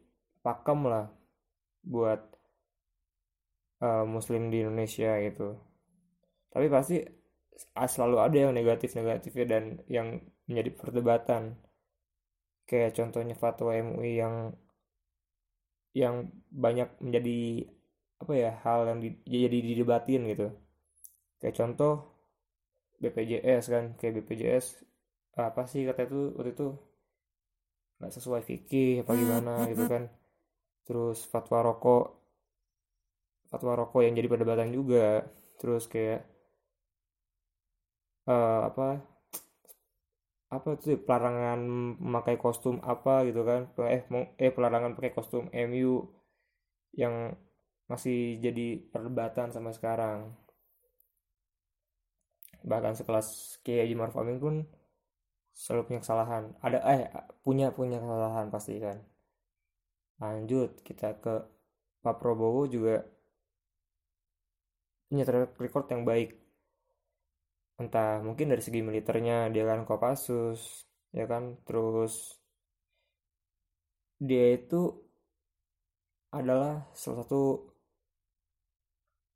pakem 0.41 0.87
lah 0.87 1.13
buat 1.85 2.21
uh, 3.85 4.05
muslim 4.09 4.49
di 4.49 4.65
Indonesia 4.65 5.19
gitu. 5.21 5.59
Tapi 6.51 6.67
pasti 6.73 6.97
selalu 7.77 8.17
ada 8.19 8.37
yang 8.49 8.53
negatif-negatifnya 8.57 9.47
dan 9.47 9.65
yang 9.91 10.25
menjadi 10.49 10.71
perdebatan. 10.73 11.61
Kayak 12.65 12.97
contohnya 12.97 13.35
fatwa 13.35 13.75
MUI 13.77 14.23
yang 14.23 14.55
yang 15.91 16.31
banyak 16.55 16.87
menjadi 17.03 17.67
apa 18.21 18.33
ya 18.37 18.53
hal 18.63 18.85
yang 18.85 19.01
di, 19.01 19.09
jadi 19.25 19.59
didebatin 19.65 20.29
gitu. 20.29 20.53
Kayak 21.41 21.57
contoh 21.57 21.93
BPJS 23.01 23.65
kan 23.73 23.85
kayak 23.97 24.21
BPJS 24.21 24.85
apa 25.41 25.65
sih 25.65 25.89
kata 25.89 26.05
itu 26.05 26.37
waktu 26.37 26.53
itu 26.53 26.69
nggak 27.97 28.13
sesuai 28.13 28.43
fikih 28.45 29.03
apa 29.05 29.13
gimana 29.17 29.65
gitu 29.73 29.89
kan. 29.89 30.13
Terus 30.85 31.25
fatwa 31.25 31.65
rokok 31.65 32.05
fatwa 33.49 33.73
rokok 33.81 34.05
yang 34.05 34.13
jadi 34.13 34.29
perdebatan 34.29 34.69
juga. 34.69 35.25
Terus 35.57 35.89
kayak 35.89 36.29
uh, 38.29 38.69
apa 38.69 39.01
apa 40.51 40.77
tuh 40.77 40.99
pelarangan 40.99 41.63
memakai 41.97 42.37
kostum 42.37 42.85
apa 42.85 43.25
gitu 43.25 43.49
kan. 43.49 43.73
Eh 43.81 44.05
eh 44.37 44.53
pelarangan 44.53 44.93
pakai 44.93 45.13
kostum 45.17 45.49
MU 45.57 46.05
yang 46.93 47.33
masih 47.91 48.39
jadi 48.45 48.79
perdebatan 48.93 49.51
sampai 49.51 49.75
sekarang. 49.75 50.19
Bahkan 52.63 52.95
sekelas 52.95 53.59
Kiai 53.67 53.83
Haji 53.83 53.95
Maruf 53.99 54.15
pun 54.15 54.63
selalu 55.51 55.83
punya 55.91 56.01
kesalahan. 56.05 56.45
Ada 56.63 56.79
eh 56.95 57.03
punya 57.43 57.67
punya 57.75 57.99
kesalahan 57.99 58.47
pasti 58.55 58.79
kan. 58.79 58.99
Lanjut 60.23 60.71
kita 60.87 61.19
ke 61.19 61.35
Pak 62.05 62.17
Prabowo 62.21 62.63
juga 62.71 63.03
punya 65.11 65.25
track 65.27 65.59
record 65.59 65.87
yang 65.91 66.03
baik. 66.07 66.31
Entah 67.83 68.23
mungkin 68.23 68.53
dari 68.53 68.63
segi 68.63 68.81
militernya 68.87 69.51
dia 69.51 69.65
kan 69.67 69.83
Kopassus 69.89 70.87
ya 71.11 71.25
kan? 71.27 71.59
Terus 71.67 72.39
dia 74.21 74.55
itu 74.55 74.81
adalah 76.31 76.87
salah 76.95 77.27
satu 77.27 77.43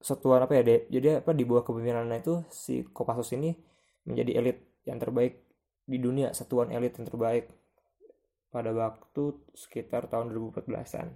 satuan 0.04 0.44
apa 0.44 0.60
ya 0.60 0.62
deh 0.68 0.80
jadi 0.92 1.24
apa 1.24 1.32
di 1.32 1.48
bawah 1.48 1.64
kepemimpinannya 1.64 2.20
itu 2.20 2.34
si 2.52 2.84
Kopassus 2.84 3.32
ini 3.32 3.56
menjadi 4.04 4.32
elit 4.36 4.58
yang 4.84 5.00
terbaik 5.00 5.40
di 5.88 5.96
dunia 5.96 6.36
satuan 6.36 6.68
elit 6.68 6.92
yang 7.00 7.08
terbaik 7.08 7.48
pada 8.52 8.68
waktu 8.76 9.32
sekitar 9.56 10.12
tahun 10.12 10.28
2014an 10.36 11.08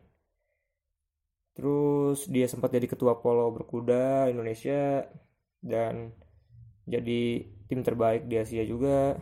terus 1.53 2.25
dia 2.33 2.49
sempat 2.49 2.73
jadi 2.73 2.89
ketua 2.89 3.21
polo 3.21 3.53
berkuda 3.53 4.33
Indonesia 4.33 5.05
dan 5.61 6.17
jadi 6.89 7.45
tim 7.69 7.85
terbaik 7.85 8.25
di 8.25 8.41
Asia 8.41 8.65
juga. 8.65 9.21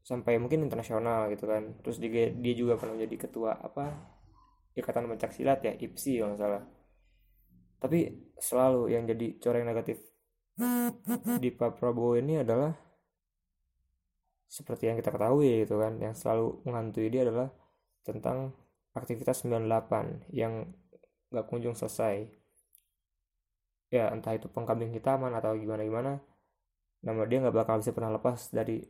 Sampai 0.00 0.40
mungkin 0.40 0.64
internasional 0.64 1.28
gitu 1.28 1.44
kan. 1.44 1.76
Terus 1.84 2.00
dia 2.00 2.32
dia 2.32 2.54
juga 2.56 2.80
pernah 2.80 2.96
menjadi 2.96 3.28
ketua 3.28 3.60
apa 3.60 3.92
ikatan 4.72 5.10
pencak 5.10 5.34
silat 5.36 5.60
ya 5.60 5.74
IPSI 5.74 6.22
kalau 6.22 6.32
nggak 6.32 6.40
salah 6.40 6.62
tapi 7.78 8.12
selalu 8.38 8.94
yang 8.94 9.06
jadi 9.06 9.38
coreng 9.38 9.66
negatif 9.66 10.02
di 11.38 11.50
Pak 11.54 11.78
Prabowo 11.78 12.18
ini 12.18 12.42
adalah 12.42 12.74
seperti 14.48 14.90
yang 14.90 14.96
kita 14.98 15.14
ketahui 15.14 15.62
gitu 15.62 15.78
kan 15.78 16.00
yang 16.02 16.16
selalu 16.16 16.58
menghantui 16.66 17.06
dia 17.12 17.22
adalah 17.22 17.52
tentang 18.02 18.50
aktivitas 18.96 19.44
98 19.46 20.34
yang 20.34 20.66
nggak 21.28 21.46
kunjung 21.46 21.76
selesai. 21.76 22.26
Ya 23.92 24.10
entah 24.10 24.34
itu 24.34 24.48
pengkambing 24.50 24.92
hitaman 24.96 25.32
atau 25.36 25.54
gimana 25.54 25.84
gimana 25.84 26.12
nama 27.04 27.22
dia 27.28 27.38
nggak 27.44 27.54
bakal 27.54 27.78
bisa 27.78 27.94
pernah 27.94 28.18
lepas 28.18 28.50
dari 28.50 28.82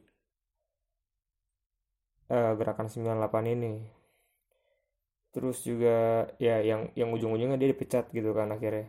uh, 2.33 2.57
gerakan 2.57 2.89
98 2.89 3.55
ini 3.55 3.98
terus 5.35 5.61
juga 5.63 6.27
ya 6.41 6.61
yang 6.65 6.93
yang 6.97 7.13
ujung-ujungnya 7.13 7.61
dia 7.61 7.71
dipecat 7.73 8.11
gitu 8.13 8.31
kan 8.33 8.53
akhirnya. 8.55 8.89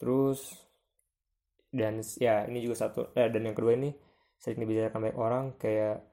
Terus 0.00 0.40
dan 1.72 2.00
ya 2.16 2.48
ini 2.48 2.64
juga 2.64 2.76
satu 2.88 3.12
eh, 3.12 3.28
dan 3.28 3.42
yang 3.44 3.56
kedua 3.56 3.76
ini 3.76 3.92
sering 4.40 4.64
dibicarakan 4.64 5.00
banyak 5.02 5.18
orang 5.18 5.44
kayak 5.60 6.04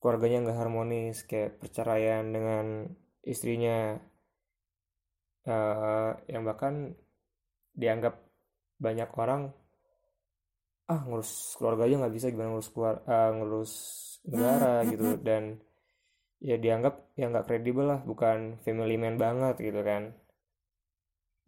keluarganya 0.00 0.44
nggak 0.44 0.60
harmonis 0.60 1.24
kayak 1.24 1.56
perceraian 1.56 2.28
dengan 2.28 2.92
istrinya 3.24 3.96
uh, 5.48 6.12
yang 6.28 6.44
bahkan 6.44 6.92
dianggap 7.72 8.20
banyak 8.76 9.08
orang 9.16 9.48
ah 10.84 11.00
ngurus 11.08 11.56
keluarga 11.56 11.88
aja 11.88 12.04
nggak 12.04 12.14
bisa 12.20 12.26
gimana 12.28 12.52
ngurus 12.52 12.68
keluar 12.68 13.00
uh, 13.08 13.30
ngurus 13.32 13.72
negara 14.28 14.84
gitu. 14.92 15.16
Dan 15.26 15.56
ya 16.44 16.60
dianggap 16.60 17.16
yang 17.16 17.32
nggak 17.32 17.48
kredibel 17.48 17.88
lah 17.88 18.00
bukan 18.04 18.60
family 18.60 19.00
man 19.00 19.16
banget 19.16 19.56
gitu 19.64 19.80
kan. 19.80 20.12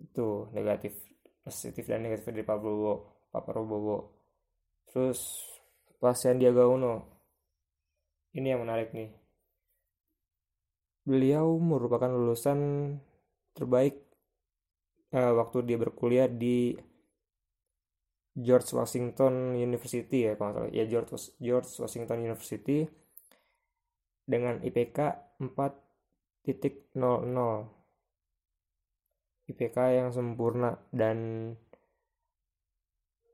Itu 0.01 0.49
negatif 0.57 0.97
positif 1.45 1.85
dan 1.85 2.03
negatif 2.09 2.33
dari 2.33 2.43
Pak 2.43 2.59
Prabowo 2.59 2.95
Pak 3.31 3.43
Prabowo 3.45 3.99
terus 4.89 5.21
pas 6.01 6.17
Sandiaga 6.17 6.65
Uno. 6.65 7.05
Ini 8.33 8.57
yang 8.57 8.65
menarik 8.65 8.97
nih. 8.97 9.13
Beliau 11.05 11.61
merupakan 11.61 12.11
lulusan 12.11 12.59
terbaik 13.53 14.01
uh, 15.13 15.33
waktu 15.37 15.69
dia 15.69 15.79
berkuliah 15.81 16.29
di 16.29 16.77
George 18.37 18.77
Washington 18.77 19.57
University 19.57 20.29
ya 20.29 20.37
kalau 20.37 20.65
salah. 20.65 20.71
Ya 20.73 20.85
George 20.85 21.17
George 21.41 21.73
Washington 21.81 22.25
University 22.25 22.85
dengan 24.27 24.59
IPK 24.61 24.99
4.00 25.39 26.51
IPK 29.47 29.77
yang 29.95 30.11
sempurna 30.11 30.75
dan 30.91 31.17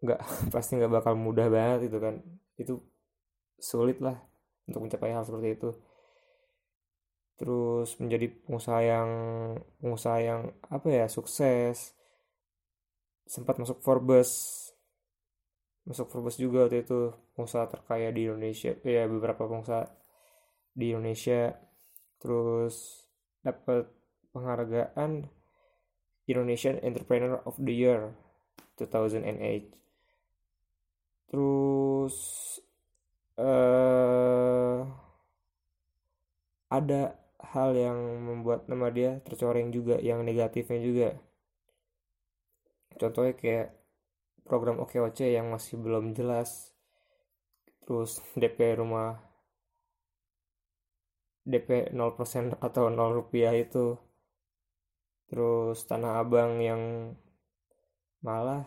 nggak 0.04 0.20
pasti 0.54 0.76
nggak 0.76 0.92
bakal 0.92 1.16
mudah 1.16 1.48
banget 1.48 1.88
itu 1.88 1.98
kan. 1.98 2.20
Itu 2.60 2.84
sulit 3.56 3.98
lah 4.04 4.20
untuk 4.68 4.84
mencapai 4.84 5.16
hal 5.16 5.24
seperti 5.24 5.56
itu. 5.56 5.70
Terus 7.40 7.96
menjadi 7.96 8.28
pengusaha 8.44 8.80
yang 8.84 9.10
pengusaha 9.80 10.18
yang 10.20 10.40
apa 10.68 10.86
ya 10.92 11.06
sukses. 11.08 11.96
Sempat 13.24 13.56
masuk 13.56 13.80
Forbes. 13.80 14.30
Masuk 15.88 16.12
Forbes 16.12 16.36
juga 16.36 16.68
waktu 16.68 16.84
itu 16.84 17.16
pengusaha 17.32 17.66
terkaya 17.72 18.12
di 18.12 18.28
Indonesia. 18.28 18.76
Ya 18.84 19.08
beberapa 19.08 19.48
pengusaha 19.48 20.01
di 20.72 20.92
Indonesia. 20.92 21.52
Terus 22.18 23.04
dapat 23.42 23.90
penghargaan 24.32 25.26
Indonesian 26.26 26.78
Entrepreneur 26.80 27.42
of 27.44 27.58
the 27.58 27.74
Year 27.74 28.14
2008 28.78 29.82
terus 31.32 32.16
uh, 33.40 34.84
ada 36.68 37.16
hal 37.40 37.72
yang 37.72 37.98
membuat 38.20 38.68
nama 38.68 38.92
dia 38.92 39.16
tercoreng 39.24 39.72
juga 39.72 39.96
yang 40.00 40.20
negatifnya 40.24 40.80
juga. 40.80 41.08
Contohnya 43.00 43.32
kayak 43.32 43.68
program 44.44 44.76
OKOC 44.80 45.32
yang 45.32 45.48
masih 45.48 45.80
belum 45.80 46.12
jelas. 46.12 46.76
Terus 47.88 48.20
DP 48.36 48.76
rumah 48.78 49.31
DP 51.42 51.90
0% 51.90 52.54
atau 52.58 52.86
0 52.90 53.18
rupiah 53.18 53.54
itu. 53.54 53.98
Terus 55.26 55.82
Tanah 55.88 56.22
Abang 56.22 56.60
yang 56.62 57.14
malah 58.22 58.62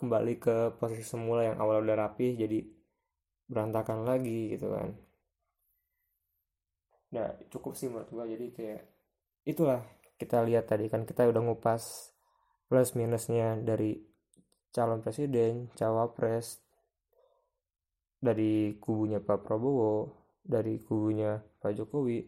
kembali 0.00 0.40
ke 0.40 0.56
posisi 0.80 1.04
semula 1.04 1.44
yang 1.44 1.60
awal 1.60 1.84
udah 1.84 2.08
rapi 2.08 2.32
jadi 2.32 2.64
berantakan 3.44 4.08
lagi 4.08 4.56
gitu 4.56 4.72
kan. 4.72 4.96
Nah 7.12 7.28
cukup 7.52 7.76
sih 7.76 7.92
menurut 7.92 8.08
gua. 8.08 8.24
Jadi 8.24 8.46
kayak 8.56 8.82
itulah 9.44 9.84
kita 10.16 10.40
lihat 10.46 10.70
tadi 10.70 10.88
kan 10.88 11.04
kita 11.04 11.28
udah 11.28 11.42
ngupas 11.44 12.12
plus 12.70 12.94
minusnya 12.94 13.58
dari 13.60 13.98
calon 14.70 15.02
presiden 15.02 15.66
cawapres 15.74 16.62
dari 18.22 18.76
kubunya 18.78 19.18
Pak 19.18 19.42
Prabowo 19.42 20.19
dari 20.44 20.80
kubunya 20.82 21.40
Pak 21.60 21.76
Jokowi 21.76 22.26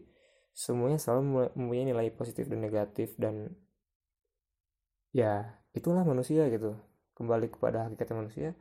semuanya 0.53 1.01
selalu 1.01 1.49
mempunyai 1.57 1.89
nilai 1.89 2.07
positif 2.13 2.45
dan 2.45 2.61
negatif 2.61 3.17
dan 3.17 3.49
ya 5.09 5.59
itulah 5.73 6.05
manusia 6.05 6.45
gitu. 6.49 6.77
Kembali 7.13 7.49
kepada 7.53 7.85
hakikat 7.89 8.09
manusia 8.13 8.57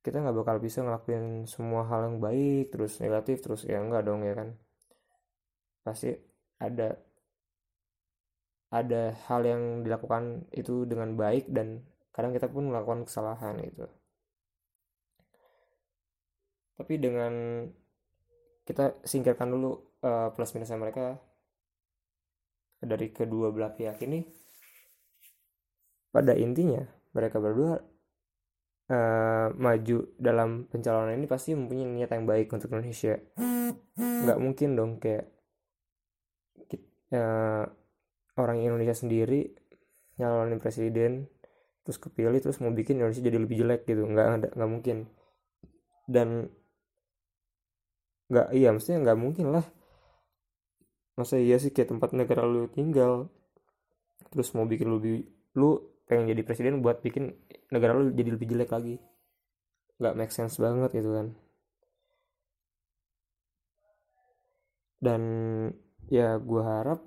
kita 0.00 0.16
nggak 0.16 0.32
bakal 0.32 0.56
bisa 0.64 0.80
ngelakuin 0.80 1.44
semua 1.44 1.84
hal 1.84 2.08
yang 2.08 2.18
baik 2.24 2.72
terus 2.72 2.96
negatif 3.04 3.44
terus 3.44 3.68
ya 3.68 3.82
enggak 3.82 4.06
dong 4.06 4.24
ya 4.24 4.34
kan? 4.34 4.56
Pasti 5.84 6.14
ada 6.56 6.96
ada 8.70 9.18
hal 9.26 9.42
yang 9.42 9.62
dilakukan 9.82 10.46
itu 10.54 10.86
dengan 10.86 11.18
baik 11.18 11.50
dan 11.50 11.82
kadang 12.14 12.30
kita 12.30 12.46
pun 12.46 12.70
melakukan 12.70 13.02
kesalahan 13.02 13.58
gitu 13.66 13.90
tapi 16.80 16.96
dengan 16.96 17.64
kita 18.64 19.04
singkirkan 19.04 19.52
dulu 19.52 20.00
uh, 20.00 20.32
plus 20.32 20.56
minusnya 20.56 20.80
mereka 20.80 21.20
dari 22.80 23.12
kedua 23.12 23.52
belah 23.52 23.76
pihak 23.76 24.00
ini 24.08 24.24
pada 26.10 26.32
intinya 26.32 26.80
mereka 27.12 27.36
berdua 27.38 27.78
uh, 28.90 29.48
maju 29.54 29.98
dalam 30.18 30.66
pencalonan 30.66 31.16
ini 31.16 31.26
pasti 31.30 31.54
mempunyai 31.54 31.86
niat 31.86 32.10
yang 32.10 32.26
baik 32.26 32.50
untuk 32.50 32.74
Indonesia. 32.74 33.18
Nggak 33.98 34.38
mungkin 34.42 34.68
dong 34.74 34.92
kayak 34.98 35.30
uh, 37.14 37.64
orang 38.38 38.58
Indonesia 38.60 38.94
sendiri 38.94 39.54
nyalonin 40.18 40.60
presiden 40.60 41.30
terus 41.80 41.96
kepilih 41.96 42.44
terus 42.44 42.60
mau 42.60 42.74
bikin 42.74 43.00
Indonesia 43.00 43.24
jadi 43.24 43.38
lebih 43.38 43.56
jelek 43.64 43.86
gitu. 43.86 44.04
Nggak 44.04 44.54
nggak 44.58 44.70
mungkin. 44.70 45.06
Dan 46.10 46.50
nggak 48.30 48.46
iya 48.54 48.68
maksudnya 48.70 48.98
nggak 49.04 49.18
mungkin 49.18 49.46
lah. 49.50 49.66
Masa 51.18 51.36
iya 51.36 51.58
sih 51.58 51.74
kayak 51.74 51.90
tempat 51.92 52.10
negara 52.14 52.46
lu 52.46 52.70
tinggal 52.70 53.28
terus 54.30 54.54
mau 54.54 54.64
bikin 54.64 54.86
lu 54.86 54.98
lu 55.58 55.68
pengen 56.06 56.30
jadi 56.30 56.42
presiden 56.46 56.78
buat 56.78 57.02
bikin 57.02 57.34
negara 57.74 57.98
lu 57.98 58.14
jadi 58.14 58.30
lebih 58.38 58.46
jelek 58.54 58.70
lagi. 58.70 58.96
Nggak 59.98 60.14
make 60.16 60.32
sense 60.32 60.56
banget 60.62 60.90
gitu 60.94 61.10
kan. 61.12 61.26
Dan 65.00 65.22
ya 66.12 66.36
gue 66.38 66.62
harap 66.62 67.00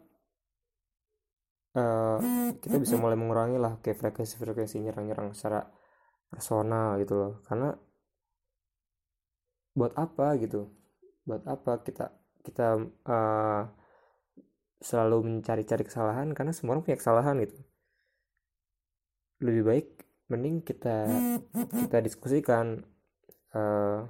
uh, 1.77 2.17
kita 2.57 2.77
bisa 2.81 2.95
mulai 2.99 3.15
mengurangi 3.15 3.57
lah 3.61 3.77
kayak 3.79 4.01
frekuensi 4.01 4.35
frekuensi 4.41 4.81
nyerang-nyerang 4.81 5.31
secara 5.31 5.63
personal 6.27 6.99
gitu 6.99 7.13
loh. 7.15 7.33
Karena 7.47 7.71
buat 9.73 9.93
apa 9.97 10.37
gitu 10.37 10.82
buat 11.23 11.43
apa 11.47 11.79
kita 11.83 12.11
kita 12.43 12.75
uh, 13.07 13.61
selalu 14.83 15.17
mencari-cari 15.23 15.87
kesalahan 15.87 16.35
karena 16.35 16.51
semua 16.51 16.75
orang 16.75 16.83
punya 16.83 16.99
kesalahan 16.99 17.39
gitu. 17.39 17.55
Lebih 19.39 19.63
baik 19.63 19.87
mending 20.27 20.59
kita 20.63 21.07
kita 21.87 21.97
diskusikan 22.03 22.83
uh, 23.55 24.03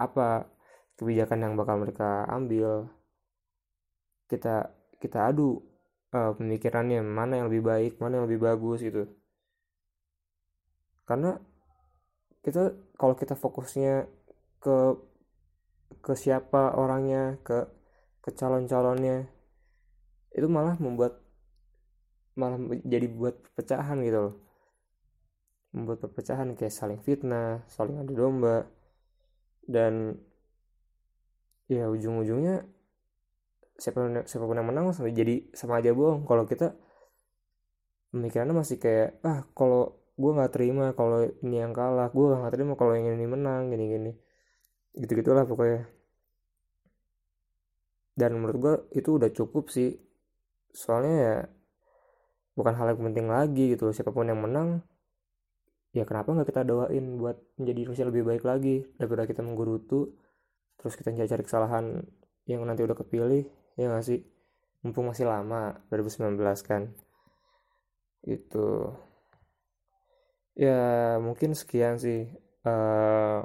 apa 0.00 0.48
kebijakan 0.96 1.44
yang 1.44 1.52
bakal 1.60 1.76
mereka 1.84 2.24
ambil. 2.32 2.88
Kita 4.24 4.72
kita 4.96 5.28
adu 5.28 5.60
uh, 6.16 6.32
pemikirannya 6.32 7.04
mana 7.04 7.44
yang 7.44 7.52
lebih 7.52 7.64
baik 7.68 7.92
mana 8.00 8.24
yang 8.24 8.26
lebih 8.26 8.40
bagus 8.40 8.80
gitu. 8.80 9.04
Karena 11.04 11.36
kita 12.40 12.72
kalau 12.96 13.12
kita 13.12 13.36
fokusnya 13.36 14.08
ke 14.64 14.76
ke 16.00 16.14
siapa 16.16 16.74
orangnya 16.74 17.38
ke 17.46 17.68
ke 18.24 18.30
calon-calonnya. 18.32 19.28
Itu 20.34 20.48
malah 20.48 20.74
membuat 20.80 21.20
malah 22.34 22.58
jadi 22.82 23.06
buat 23.06 23.38
perpecahan 23.44 24.02
gitu 24.02 24.18
loh. 24.30 24.34
Membuat 25.74 26.06
perpecahan 26.08 26.54
kayak 26.58 26.74
saling 26.74 27.00
fitnah 27.04 27.62
saling 27.70 28.00
adu 28.00 28.16
domba. 28.16 28.66
Dan 29.64 30.16
ya 31.68 31.88
ujung-ujungnya 31.88 32.68
siapa 33.74 34.24
siapa 34.28 34.44
pun 34.44 34.56
yang 34.56 34.68
menang 34.68 34.92
sampai 34.94 35.12
jadi 35.12 35.44
sama 35.52 35.78
aja 35.82 35.92
bohong. 35.92 36.24
Kalau 36.24 36.48
kita 36.48 36.74
pemikirannya 38.14 38.54
masih 38.54 38.78
kayak 38.78 39.18
ah 39.26 39.42
kalau 39.58 39.98
gue 40.14 40.30
nggak 40.30 40.52
terima 40.54 40.94
kalau 40.94 41.26
ini 41.42 41.56
yang 41.58 41.74
kalah 41.74 42.06
gue 42.14 42.22
nggak 42.22 42.54
terima 42.54 42.78
kalau 42.78 42.94
yang 42.94 43.18
ini 43.18 43.26
menang 43.26 43.74
gini 43.74 43.84
gini 43.90 44.12
gitu 44.94 45.12
gitulah 45.18 45.44
pokoknya. 45.44 45.90
Dan 48.14 48.38
menurut 48.38 48.58
gue 48.62 48.74
itu 49.02 49.18
udah 49.18 49.30
cukup 49.34 49.68
sih. 49.74 49.98
Soalnya 50.70 51.14
ya 51.14 51.36
bukan 52.54 52.74
hal 52.78 52.94
yang 52.94 53.02
penting 53.10 53.26
lagi 53.26 53.74
gitu 53.74 53.90
siapa 53.90 54.14
pun 54.14 54.30
yang 54.30 54.38
menang 54.38 54.78
ya 55.90 56.06
kenapa 56.06 56.30
nggak 56.30 56.48
kita 56.54 56.62
doain 56.62 57.18
buat 57.18 57.38
menjadi 57.58 57.80
manusia 57.86 58.06
lebih 58.06 58.22
baik 58.26 58.44
lagi? 58.46 58.86
Daripada 58.98 59.26
kita 59.26 59.42
menggerutu 59.42 60.14
terus 60.78 60.94
kita 60.98 61.10
cari 61.14 61.42
kesalahan 61.42 62.02
yang 62.46 62.62
nanti 62.66 62.82
udah 62.86 62.98
kepilih 62.98 63.46
ya 63.78 63.90
nggak 63.90 64.06
sih? 64.06 64.22
Mumpung 64.82 65.10
masih 65.10 65.26
lama 65.26 65.74
2019 65.90 66.38
kan. 66.66 66.90
Itu 68.22 68.94
ya 70.54 71.18
mungkin 71.18 71.58
sekian 71.58 71.98
sih 71.98 72.30
uh, 72.62 73.42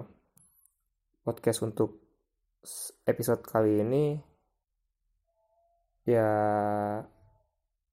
podcast 1.29 1.61
untuk 1.61 2.01
episode 3.05 3.45
kali 3.45 3.85
ini 3.85 4.17
ya 6.09 6.25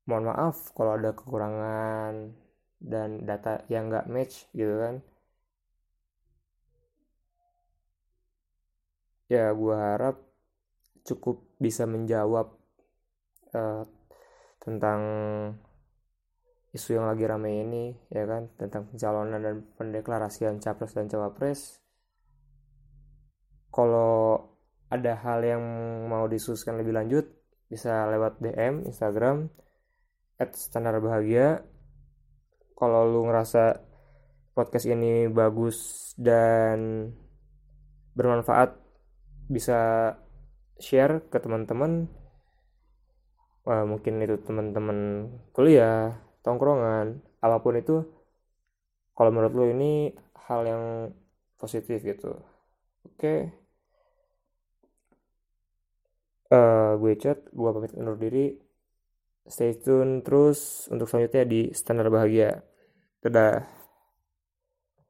mohon 0.08 0.24
maaf 0.24 0.72
kalau 0.72 0.96
ada 0.96 1.12
kekurangan 1.12 2.32
dan 2.80 3.28
data 3.28 3.60
yang 3.68 3.92
nggak 3.92 4.08
match 4.08 4.48
gitu 4.56 4.72
kan. 4.80 5.04
Ya 9.28 9.52
gue 9.52 9.76
harap 9.76 10.16
cukup 11.04 11.44
bisa 11.60 11.84
menjawab 11.84 12.56
uh, 13.52 13.84
tentang 14.64 15.00
isu 16.72 16.96
yang 16.96 17.04
lagi 17.04 17.28
rame 17.28 17.52
ini 17.52 17.84
ya 18.08 18.24
kan 18.24 18.48
tentang 18.56 18.88
pencalonan 18.88 19.40
dan 19.44 19.56
pendeklarasian 19.76 20.56
capres 20.60 20.96
dan 20.96 21.08
cawapres 21.08 21.85
kalau 23.76 24.40
ada 24.88 25.12
hal 25.20 25.44
yang 25.44 25.60
mau 26.08 26.24
disususkan 26.24 26.80
lebih 26.80 26.96
lanjut 26.96 27.28
bisa 27.68 28.08
lewat 28.08 28.40
DM 28.40 28.88
Instagram 28.88 29.52
at 30.40 30.56
standar 30.56 30.96
bahagia 31.04 31.60
kalau 32.72 33.04
lu 33.04 33.20
ngerasa 33.28 33.84
podcast 34.56 34.88
ini 34.88 35.28
bagus 35.28 36.12
dan 36.16 37.12
bermanfaat 38.16 38.72
bisa 39.52 40.12
share 40.80 41.28
ke 41.28 41.36
teman-teman 41.36 42.08
mungkin 43.66 44.22
itu 44.22 44.38
teman-teman 44.46 45.26
kuliah, 45.50 46.22
tongkrongan, 46.46 47.18
apa 47.42 47.58
pun 47.58 47.74
itu 47.74 48.06
kalau 49.18 49.34
menurut 49.34 49.52
lu 49.58 49.64
ini 49.74 50.14
hal 50.46 50.62
yang 50.62 50.84
positif 51.58 51.98
gitu. 52.06 52.30
Oke. 53.02 53.18
Okay. 53.18 53.65
Uh, 56.46 56.94
gue 57.02 57.12
chat, 57.18 57.42
gue 57.50 57.70
pamit 57.74 57.92
undur 57.98 58.14
diri 58.14 58.54
stay 59.46 59.78
tune 59.78 60.26
terus 60.26 60.90
untuk 60.90 61.06
selanjutnya 61.06 61.46
di 61.46 61.60
Standar 61.70 62.10
Bahagia. 62.10 62.62
Dadah. 63.22 63.85